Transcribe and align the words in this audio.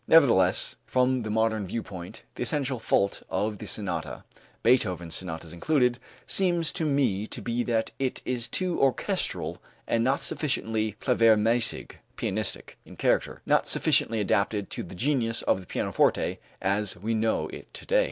Nevertheless, 0.07 0.77
from 0.87 1.21
the 1.21 1.29
modern 1.29 1.67
viewpoint 1.67 2.23
the 2.33 2.41
essential 2.41 2.79
fault 2.79 3.21
of 3.29 3.59
the 3.59 3.67
sonata, 3.67 4.23
Beethoven's 4.63 5.13
sonatas 5.13 5.53
included, 5.53 5.99
seems 6.25 6.73
to 6.73 6.85
me 6.85 7.27
to 7.27 7.39
be 7.39 7.61
that 7.65 7.91
it 7.99 8.19
is 8.25 8.47
too 8.47 8.79
orchestral 8.81 9.61
and 9.87 10.03
not 10.03 10.19
sufficiently 10.19 10.95
claviermässig 10.99 11.97
(pianistic) 12.17 12.79
in 12.83 12.95
character; 12.95 13.43
not 13.45 13.67
sufficiently 13.67 14.19
adapted 14.19 14.71
to 14.71 14.81
the 14.81 14.95
genius 14.95 15.43
of 15.43 15.59
the 15.59 15.67
pianoforte 15.67 16.39
as 16.63 16.97
we 16.97 17.13
know 17.13 17.47
it 17.49 17.71
to 17.75 17.85
day. 17.85 17.99